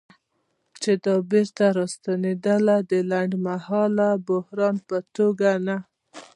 [0.81, 5.77] چې دا بیرته راستنېدنه د لنډمهاله بحران په توګه نه